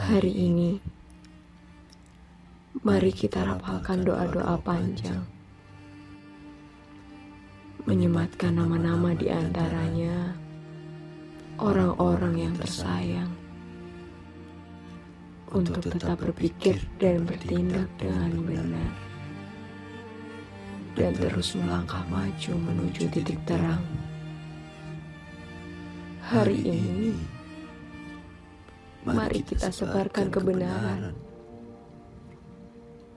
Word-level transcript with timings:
Hari 0.00 0.32
ini, 0.32 0.80
mari 2.80 3.12
kita 3.12 3.44
rapalkan 3.44 4.00
doa-doa 4.00 4.56
panjang. 4.64 5.20
Menyematkan 7.84 8.56
nama-nama 8.56 9.12
di 9.12 9.28
antaranya 9.28 10.32
orang-orang 11.60 12.48
yang 12.48 12.54
tersayang. 12.56 13.28
Untuk 15.52 15.84
tetap 15.84 16.16
berpikir 16.16 16.80
dan 16.96 17.28
bertindak 17.28 17.92
dengan 18.00 18.40
benar. 18.40 18.92
Dan 20.96 21.12
terus 21.12 21.52
melangkah 21.60 22.08
maju 22.08 22.52
menuju 22.56 23.04
titik 23.12 23.36
terang. 23.44 23.84
Hari 26.24 26.56
ini, 26.56 27.39
mari 29.12 29.40
kita 29.42 29.68
sebarkan 29.68 30.30
kebenaran. 30.30 31.14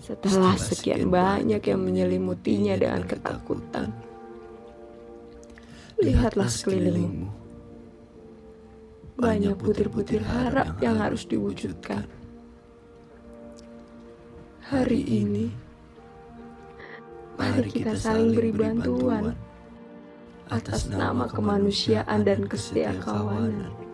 Setelah 0.00 0.56
sekian 0.56 1.12
banyak 1.12 1.60
yang 1.60 1.80
menyelimutinya 1.84 2.74
dengan 2.80 3.04
ketakutan, 3.04 3.92
lihatlah 6.00 6.48
sekelilingmu. 6.48 7.28
Banyak 9.20 9.52
butir-butir 9.60 10.24
harap 10.24 10.80
yang 10.80 10.96
harus 10.96 11.28
diwujudkan. 11.28 12.08
Hari 14.72 15.02
ini, 15.04 15.52
mari 17.36 17.68
kita 17.68 17.92
saling 18.00 18.32
beri 18.32 18.52
bantuan 18.56 19.36
atas 20.48 20.88
nama 20.88 21.28
kemanusiaan 21.28 22.24
dan 22.24 22.48
kesetiakawanan. 22.48 23.89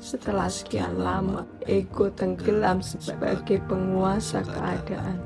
Setelah 0.00 0.48
sekian 0.48 0.96
lama 0.96 1.44
ego 1.68 2.08
tenggelam 2.08 2.80
sebagai 2.80 3.60
penguasa 3.68 4.40
keadaan. 4.40 5.20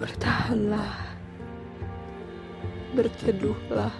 Bertahanlah, 0.00 1.12
berteduhlah, 2.96 3.92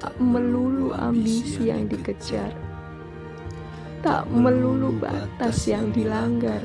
tak 0.00 0.16
melulu 0.16 0.96
ambisi 0.96 1.68
yang 1.68 1.84
dikejar, 1.84 2.56
tak 4.00 4.24
melulu 4.32 4.96
batas 4.96 5.68
yang 5.68 5.92
dilanggar, 5.92 6.64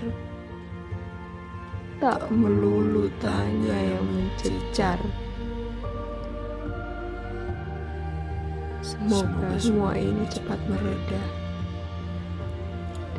tak 1.99 2.31
melulu 2.31 3.11
tanya 3.19 3.75
yang 3.75 4.07
mencecar. 4.07 5.26
Semoga 8.87 9.51
semua 9.59 9.99
ini 9.99 10.23
cepat 10.31 10.55
mereda 10.71 11.19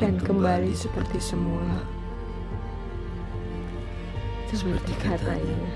dan 0.00 0.16
kembali 0.16 0.72
seperti 0.72 1.20
semula. 1.20 1.84
Seperti 4.48 4.96
katanya, 4.96 5.68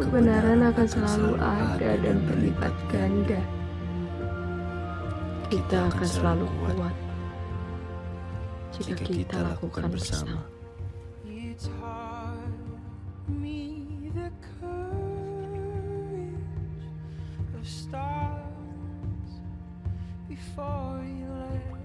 kebenaran 0.00 0.64
akan 0.64 0.86
selalu 0.88 1.32
ada 1.44 1.90
dan 2.00 2.24
berlipat 2.24 2.72
ganda. 2.88 3.44
Kita 5.52 5.92
akan 5.92 6.08
selalu 6.08 6.48
kuat 6.56 6.96
jika 8.80 8.96
kita 8.96 9.36
lakukan 9.44 9.92
bersama. 9.92 10.40
It's 11.28 11.68
hard 11.76 12.56
me 13.28 14.08
the 14.16 14.32
before 20.54 21.02
you 21.06 21.28
left. 21.32 21.80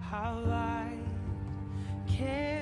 How 0.00 0.40
light 0.46 0.98
can 2.08 2.57